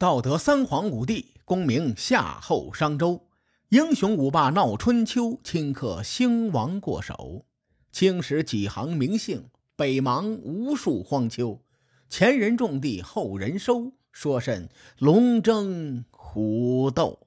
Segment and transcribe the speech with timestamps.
[0.00, 3.28] 道德三皇五帝，功名夏后商周，
[3.68, 7.44] 英雄五霸闹春秋，顷刻兴亡过手。
[7.92, 11.60] 青史几行名姓，北邙无数荒丘。
[12.08, 17.26] 前人种地，后人收，说甚龙争虎斗？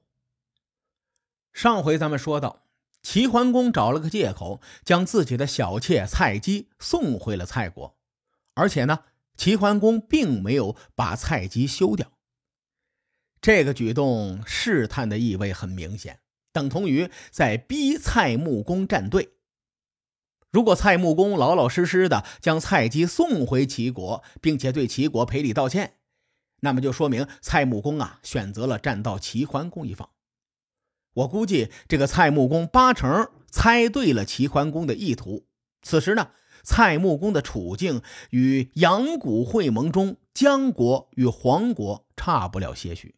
[1.52, 2.64] 上回咱们说到，
[3.02, 7.96] 齐桓公找了个借口，将自己的小妾蔡姬送回了蔡国，
[8.54, 9.04] 而且呢，
[9.36, 12.10] 齐桓公并没有把蔡姬休掉。
[13.44, 19.34] 这个举动试探的意味很明显，等同于在逼蔡穆公站队。
[20.50, 25.96] 如果蔡穆公老老实实的将蔡姬送回齐国，并且对齐国赔礼道歉，
[26.60, 30.08] 那么就说明蔡穆公啊选择了站到齐桓公一方。
[31.12, 35.44] 我估计这个蔡穆公八成猜对了齐桓公的意图。
[35.82, 36.30] 此时呢，
[36.62, 43.16] 蔡穆公的处境与阳谷会盟中姜国与黄国差不了些许。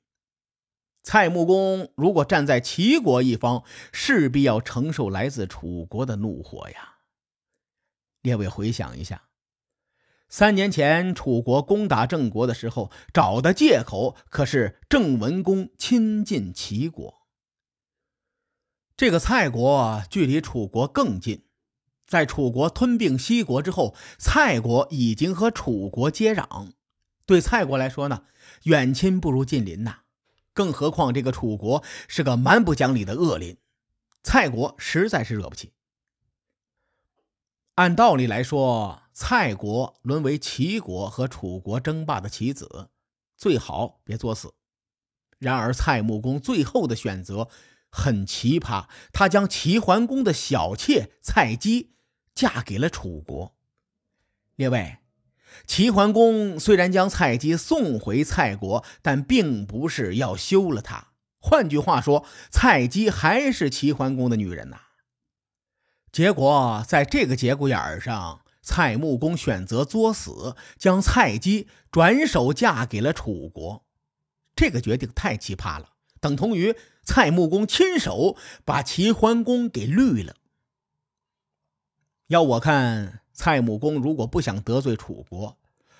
[1.06, 3.62] 蔡穆公如果站在齐国一方，
[3.93, 6.96] 势必要承受来自楚国的怒火呀。
[8.23, 9.29] 列位回想一下，
[10.29, 17.29] 三年前楚国攻打郑国的时候，找的借口可是郑文公亲近齐国。
[18.96, 21.45] 这个蔡国距离楚国更近，
[22.04, 26.73] 在楚国吞并西国之后，蔡国已经和楚国接壤。
[27.24, 28.24] 对蔡国来说呢，
[28.65, 30.01] 远亲不如近邻呐。
[30.57, 33.59] 更何况，这个楚国是个蛮不讲理的恶邻，
[34.23, 35.74] 蔡国实在是惹不起。
[37.74, 42.88] 按道理来说，蔡国沦为齐国和楚国争霸的棋子，
[43.37, 44.54] 最好别作死。
[45.38, 47.51] 然而，蔡穆公最后的选择
[47.91, 51.93] 很奇葩，他将齐桓公的小妾蔡姬
[52.35, 53.54] 嫁给了楚国。
[54.54, 54.96] 列位。
[55.66, 61.09] 齐桓公虽然将蔡姬送回蔡国，但并不是要休了她。
[61.38, 64.78] 换句话说，蔡姬还是齐桓公的女人呐。
[66.10, 73.84] 结果在这个节骨眼上，蔡穆公选择作死，将蔡姬转手嫁给了楚国。
[74.56, 80.34] 这个决定太奇葩了，等同于蔡穆公亲手把齐桓公给绿了。
[82.28, 83.20] 要我看。
[83.36, 85.56] 蔡穆公如果不想得罪楚国，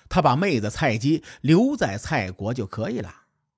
[0.09, 3.13] 他把妹子蔡姬留在蔡国就可以了。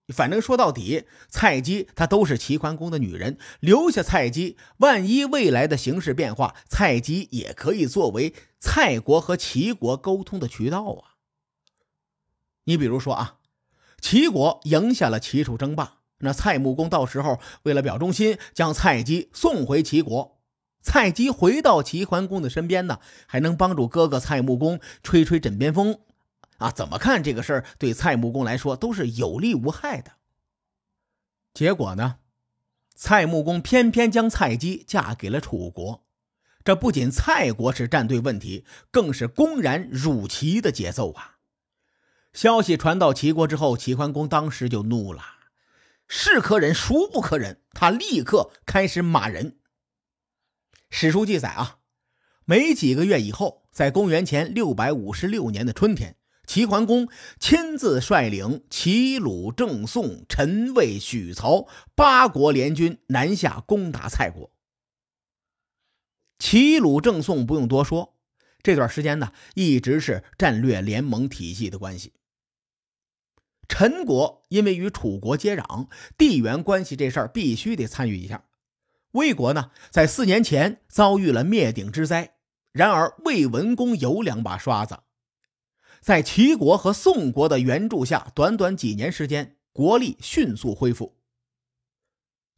[0.10, 11.14] 反正说到底，蔡姬她都是齐桓公的女人，留下蔡姬，万一未来的形势变化，蔡姬也可以作为蔡国和齐国沟通的渠道啊。
[12.64, 13.38] 你比如说啊，
[14.02, 20.39] 齐国赢下了齐楚争霸，那蔡穆公到时候为了表忠心，将蔡姬送回齐国。
[20.92, 26.00] 蔡姬回到齐桓公的身边呢，还能帮助哥哥蔡穆公吹吹枕边风，
[26.58, 30.14] 啊，怎么看这个事儿对蔡穆公来说都是有利无害的。
[31.54, 32.16] 结果呢，
[32.96, 36.04] 蔡穆公偏偏将蔡姬嫁给了楚国，
[36.64, 41.36] 这不仅蔡国是站队问题，更是公然辱齐的节奏啊！
[42.34, 45.22] 消息传到齐国之后，齐桓公当时就怒了，
[46.08, 47.62] 是可忍，孰不可忍？
[47.76, 49.59] 他立刻开始骂人。
[50.90, 51.80] 史书记载啊，
[52.46, 56.18] 没几个月以后，在公元前六百五十六年的春天，
[56.48, 57.08] 齐桓公
[57.40, 64.52] 亲自率领齐、鲁、郑、宋、陈、魏、许、曹八国联军南下攻打蔡国。
[66.40, 68.18] 齐、鲁、郑、宋不用多说，
[68.64, 72.14] 这段时间呢，一直是战略联盟体系的关系。
[73.68, 78.46] 陈国因为与楚国接壤，地缘关系这事儿必须得参与一下。
[79.12, 82.36] 魏国呢，在四年前遭遇了灭顶之灾。
[82.72, 85.00] 然而，魏文公有两把刷子，
[86.02, 91.18] 在齐国和宋国的援助下，短短几年时间，国力迅速恢复。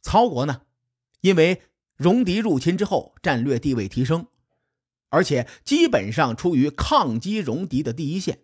[0.02, 0.62] 曹国呢，
[1.22, 1.62] 因为
[1.96, 4.26] 戎狄入侵之后，战略地位提升，
[5.08, 8.40] 而且基本上处于抗击戎狄的第一线，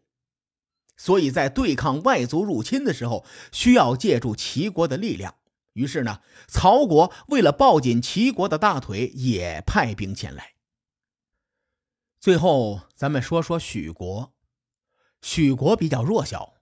[0.96, 5.34] 所以在对抗外族入侵的时候，需要借助齐国的力量。
[5.78, 10.54] 于是呢，曹国为了抱紧齐国的大腿，也派兵前来。
[12.18, 14.34] 最后，咱们说说许国。
[15.22, 16.54] 许国比较弱小，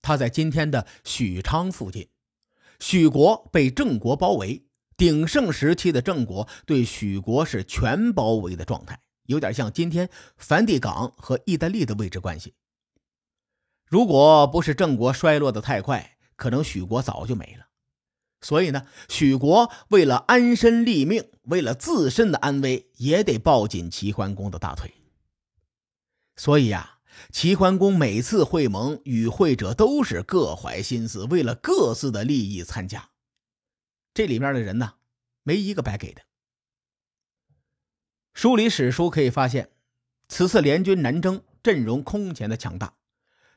[0.00, 2.08] 他在今天的许昌附近。
[2.80, 4.64] 许国被郑国包围，
[4.96, 10.08] 鼎盛时期的郑国对许国是全包围的状态，有点像今天
[10.38, 12.54] 梵蒂冈和意大利的位置关系。
[13.86, 17.66] 如果不是郑国衰落的太快，可能许国早就没了。
[18.42, 24.92] 所以呢，许国为了安身立命，为了自身的安危，也得抱紧齐桓公的大腿。
[26.36, 26.98] 所以呀，
[27.30, 33.10] 齐桓公每次会盟，与会者都是各怀心思，为了各自的利益参加。
[34.12, 34.94] 这里面的人呢，
[35.44, 36.22] 没一个白给的。
[38.34, 39.70] 梳理史书可以发现，
[40.26, 42.94] 此次联军南征阵容空前的强大，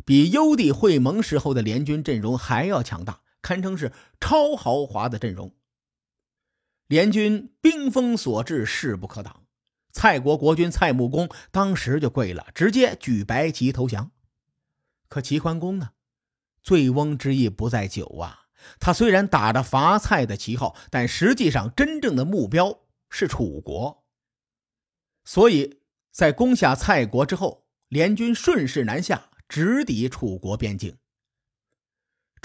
[0.05, 5.53] 比幽地会盟时候的联军阵容还要强大，堪称是超豪华的阵容。
[6.87, 9.43] 联军兵锋所至，势不可挡。
[9.91, 14.09] 蔡国国君蔡穆公当时就跪了，直接举白旗投降。
[15.07, 15.91] 可齐桓公呢？
[16.63, 18.47] 醉翁之意不在酒啊！
[18.79, 22.79] 他虽然打着伐蔡的旗号，但实际上真正的目标
[23.11, 24.03] 是楚国。
[25.23, 30.97] 所以在攻下蔡国之后，联军顺势南下，直抵楚国边境。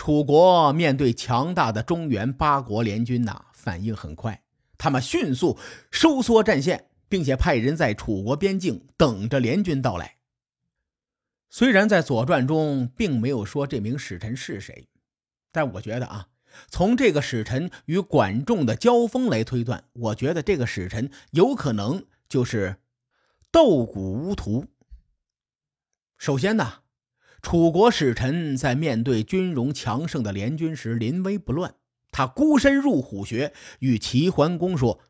[0.01, 4.43] 楚国面对强大的中原八国联军呐，反应很快，
[4.79, 5.59] 他们迅速
[5.91, 6.87] 收缩战线。
[7.11, 10.19] 并且派人在楚国边境等着联军到来。
[11.49, 14.87] 虽然在《左传》中并没有说这名使臣是谁，
[15.51, 16.29] 但我觉得啊，
[16.69, 22.77] 从这个使臣与管仲的交锋来推断，我觉得这个使臣有可能就是
[23.51, 24.67] 斗谷乌图。
[26.17, 26.80] 首先呢，
[27.43, 31.75] 楚国使臣在面对军容强盛的联军时临危不乱，
[32.11, 35.01] 他孤身入虎穴，与齐桓公说：“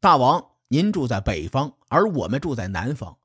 [0.00, 3.18] 大王。”您住在北方，而我们住在南方，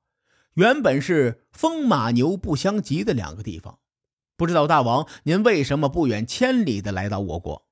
[0.56, 3.78] 原本是风马牛不相及的两个地方。
[4.36, 7.68] 不知道大王您为什么不远千里的来到我国？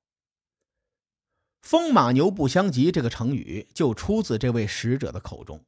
[1.59, 5.65] 风马牛不相及这个成语就出自这位使者的口中，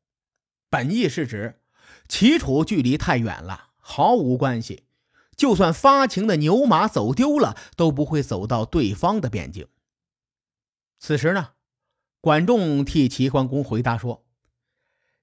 [0.69, 1.61] 本意是指
[2.07, 4.83] 齐楚距离太远了，毫无关系，
[5.35, 9.67] 就算发情的牛马走丢了，都不会走到对方的边境。
[10.99, 11.49] 此时呢？
[12.21, 14.25] 管仲替齐桓公回答说：“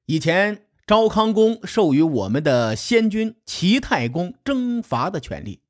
[0.07, 5.63] 以前昭康公授予我们的先君齐太公征伐的权利，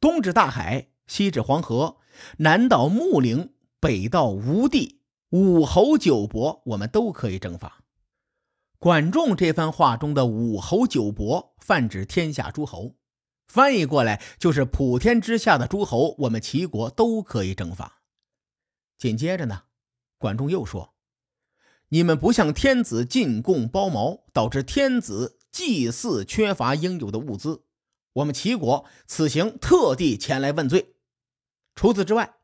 [0.00, 1.98] 东至大海，西至黄河，
[2.38, 5.00] 南到穆陵，北到吴地，
[5.30, 7.84] 五侯九伯，我们都可以征伐。”
[8.80, 12.96] 管仲这番话中的五侯九伯，泛指天下诸侯，
[13.48, 18.02] 翻译过来就是普天之下的诸侯，我们齐国都可以征伐。
[18.98, 19.62] 紧接着呢？
[20.18, 20.94] 管仲又说
[21.88, 27.64] ：“你们不向天子进贡包茅，导致天子祭祀缺乏应有的物资。
[28.14, 30.96] 我们齐国此行特地前来问罪。
[31.74, 32.34] 除此之外，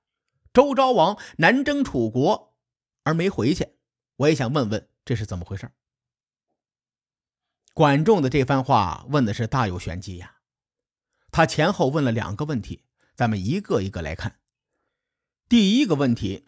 [0.53, 2.55] 周昭王南征楚国
[3.03, 3.75] 而没回去，
[4.17, 5.71] 我也想问问这是怎么回事。”
[7.75, 10.34] 管仲的这番话问的是大有玄机呀。
[11.37, 12.85] 他前后问了两个问题，
[13.17, 14.37] 咱们一个一个来看。
[15.49, 16.47] 第一个问题。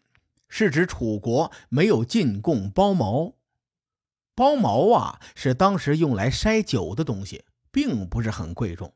[0.48, 3.34] 是指楚国没有进贡包茅，
[4.36, 8.94] 包茅啊是当时用来筛酒的东西，并不是很贵重，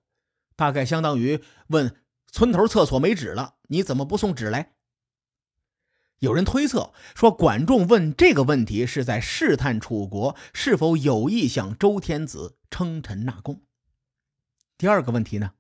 [0.55, 1.97] 大概相当于问
[2.31, 4.75] 村头厕所没纸了，你怎么不送纸来？
[6.21, 13.63] 有人推测说，管仲问这个问题是在试探楚国是否有意向周天子称臣纳贡。
[14.79, 15.55] 第二个问题呢？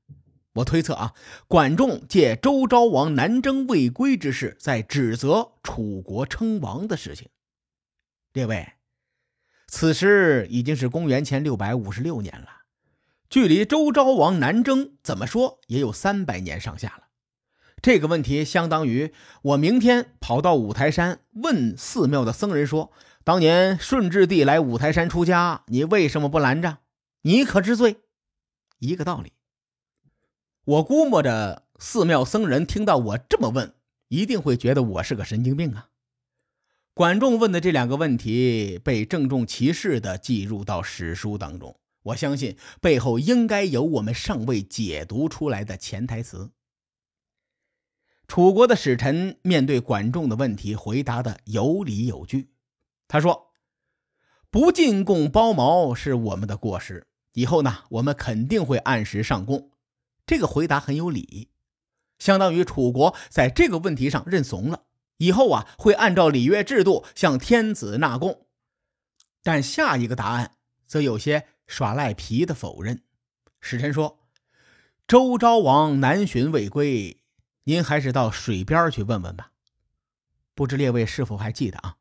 [0.54, 1.14] 我推测啊，
[1.46, 7.28] 管仲借周昭王南征未归之事，在指责楚国称王的事情。
[8.32, 8.72] 列位，
[9.68, 12.48] 此时已经是公元前六百五十六年了，
[13.28, 17.04] 距离周昭王南征怎么说也有三百年上下了。
[17.80, 19.12] 这个问题相当于
[19.42, 22.92] 我明天跑到五台山问寺庙的僧人说
[23.24, 26.78] ：“当年顺治帝来五台山出家，你为什么不拦着？
[27.22, 28.00] 你可知罪？”
[28.80, 29.32] 一个道理。
[30.70, 33.74] 我估摸着，寺庙僧人听到我这么问，
[34.06, 35.88] 一定会觉得我是个神经病啊。
[36.94, 46.52] 管仲问的这两个问题被郑重其事地记入到史书当中，我相信背后应该有我们尚未解读出来的潜台词。
[48.28, 52.52] 楚国的使臣面对管仲的问题，回答的有理有据。
[53.08, 53.50] 他说
[54.52, 59.68] ：“不进贡包茅是我们的过失，以后呢，我们肯定会按时上贡。”
[60.30, 61.48] 这个回答很有理，
[62.20, 64.84] 相当于楚国在这个问题上认怂了，
[65.16, 68.46] 以后啊会按照礼乐制度向天子纳贡。
[69.42, 70.52] 但下一个答案
[70.86, 73.02] 则有些耍赖皮的否认。
[73.60, 74.20] 使臣说
[75.08, 77.20] ：“周昭王南巡未归，
[77.64, 79.50] 您还是到水边去问问吧。”
[80.54, 81.96] 不知列位是否还记得啊？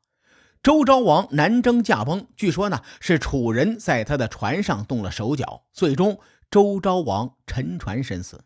[0.61, 6.19] 周昭王南征驾崩，据说呢是楚人在他的船上动了手脚，最终。
[6.49, 8.45] 周昭王沉船身死。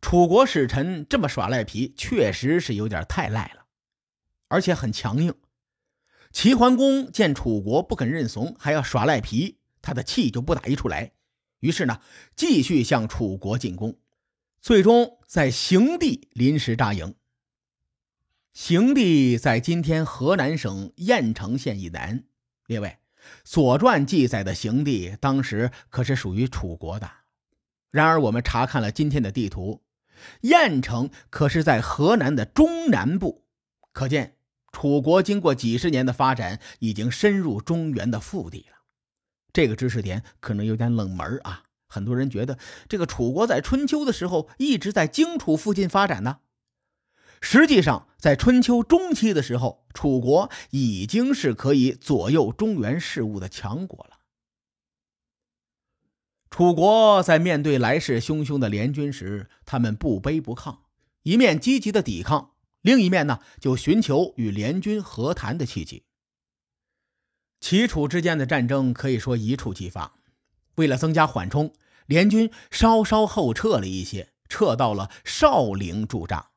[0.00, 3.66] 楚国使臣这么耍赖皮，确实是有点太赖了，
[4.48, 5.34] 而且很强硬。
[6.30, 11.12] 齐桓公见楚国不肯认怂，还要耍赖皮，他的气就不打一处来。
[11.60, 12.00] 于是呢，
[12.36, 13.98] 继续向楚国进攻，
[14.60, 17.14] 最终在邢地临时扎营。
[18.52, 22.24] 邢地在今天河南省郾城县以南。
[22.66, 22.88] 列位，
[23.44, 27.10] 《左传》记载的邢地当时可是属于楚国的。
[27.90, 29.82] 然而，我们查看了今天的地图，
[30.42, 33.44] 郾城可是在河南的中南部，
[33.92, 34.36] 可见
[34.72, 38.78] 楚国经过几十年的发展，已经深入中原的腹地了。
[39.52, 46.38] 这个知识点可能有点冷门啊，很多人觉得这个楚国在春秋的时候一直在荆楚附近发展呢。
[47.46, 54.20] 实际上，在春秋中期的时候，楚国已经是可以左右中原事务的强国了。
[56.48, 60.78] 楚国在面对来势汹汹的联军时，他们不卑不亢，
[61.22, 66.04] 一面积极的抵抗，另一面呢，就寻求与联军和谈的契机。
[67.60, 70.14] 齐楚之间的战争可以说一触即发。
[70.76, 71.74] 为了增加缓冲，
[72.06, 76.52] 联军稍稍后撤了一些，撤到了少陵驻扎。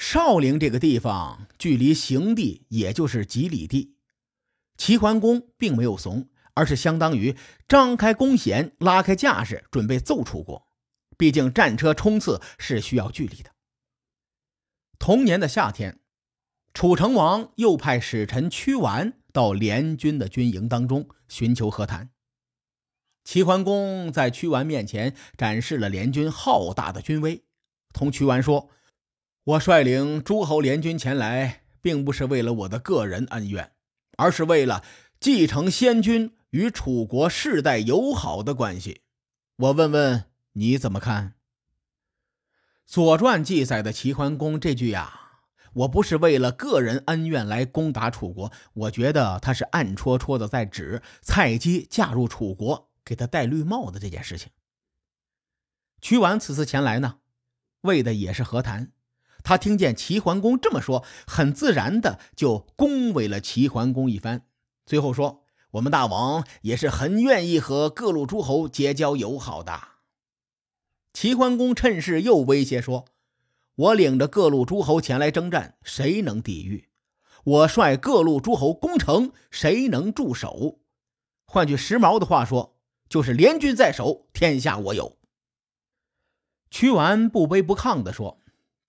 [0.00, 3.96] 少陵这个地方距离邢地也就是几里地，
[4.78, 7.36] 齐桓公并没有怂，而是相当于
[7.68, 10.66] 张开弓弦，拉开架势，准备揍楚国。
[11.18, 13.50] 毕竟战车冲刺是需要距离的。
[14.98, 16.00] 同年的夏天，
[16.72, 22.08] 楚成王又派使臣屈完到联军的军营当中寻求和谈。
[23.22, 27.44] 齐桓公在屈完面前展示了联军浩大的军威，
[27.92, 28.70] 同屈完说。
[29.50, 33.72] 我率领诸侯联军前来，并不是为了我的个人恩怨，
[34.16, 34.84] 而是为了
[35.18, 39.00] 继承先君与楚国世代友好的关系。
[39.56, 41.30] 我问问你怎么看？
[42.86, 45.40] 《左传》记载的齐桓公这句呀，
[45.72, 54.52] 我不是为了个人恩怨来攻打楚国，我觉得他是暗戳戳的在指蔡姬嫁入楚国，给他戴绿帽子这件事情。
[56.00, 57.18] 屈完此次前来呢，
[57.80, 58.92] 为的也是和谈。
[59.42, 64.46] 他听见齐桓公这么说，很自然的就恭维了齐桓公一番。
[64.86, 69.80] 最后说：“我们大王也是很愿意和各路诸侯结交友好的。”
[71.12, 73.04] 齐桓公趁势又威胁说
[73.76, 76.88] ：“我领着各路诸侯前来征战，谁能抵御？
[77.44, 80.80] 我率各路诸侯攻城，谁能驻守？
[81.46, 82.76] 换句时髦的话说，
[83.08, 85.16] 就是联军在手，天下我有。”
[86.70, 88.38] 屈完不卑不亢地说。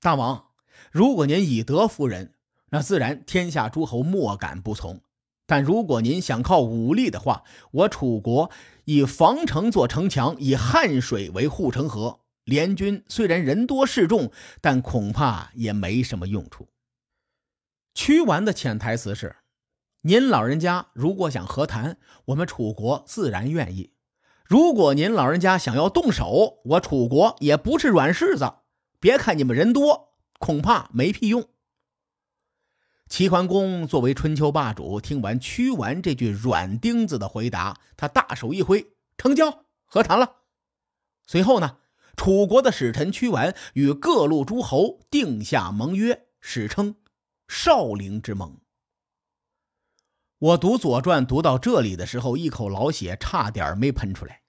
[0.03, 0.47] 大王，
[0.91, 2.33] 如果您以德服人，
[2.71, 4.99] 那自然天下诸侯莫敢不从。
[5.45, 8.49] 但如果您想靠武力的话，我楚国
[8.85, 16.69] 以防城做城墙，以汉水为护城河，联军虽然人多势众，但恐怕也没什么用处。
[17.93, 19.35] 屈完的潜台词是：
[20.01, 23.91] 您老人家如果想和谈，我们楚国自然愿意；
[24.45, 28.51] 如果您老人家想要动手，我楚国也不是软柿子。
[29.01, 31.49] 别看你们人多，恐怕没屁用。
[33.09, 40.43] 齐桓公作为春秋霸主，听完屈完这句软钉子的回答，他大手一挥，成交，和谈了。
[41.25, 41.79] 随后呢，
[42.15, 46.95] 楚国的使臣屈完与各路诸侯定下盟约，史称
[47.47, 48.61] 少陵之盟。
[50.37, 54.43] 我读《左传》读到这里的时候，一口老血差点没喷出来。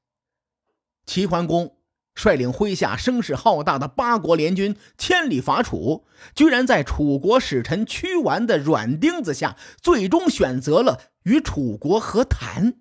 [1.06, 1.78] 齐桓公。
[2.14, 12.75] 率领麾下声势浩大的八国联军千里伐楚，居然在楚国使臣屈完的软钉子下，最终选择了与楚国和谈。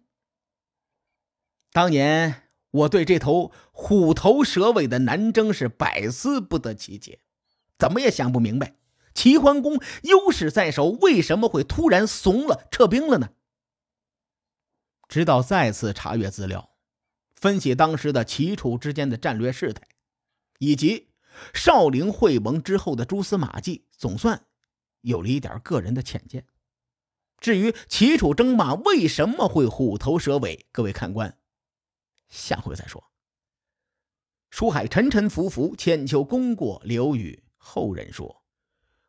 [1.72, 7.20] 当年我对这头虎头蛇尾的南征是百思不得其解，
[7.78, 8.76] 怎么也想不明白，
[9.14, 13.30] 齐桓公优势在手，为什么会突然怂了撤兵了呢？
[15.08, 16.71] 直到再次查阅资料。
[17.42, 19.82] 分析当时的齐楚之间的战略事态，
[20.60, 21.10] 以及
[21.56, 24.46] 少陵会盟之后的蛛丝马迹，总算
[25.02, 26.46] 有了一点个人的浅见。
[27.40, 31.36] 至于齐楚争霸为什么会虎头蛇尾，各位看官，
[32.30, 33.12] 下回再说。
[34.52, 38.44] 书海沉沉浮浮，千秋功过留与后人说。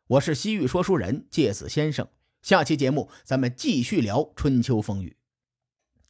[0.07, 2.07] 我是西域说书人介子先生，
[2.41, 5.15] 下期节目咱们继续聊春秋风雨。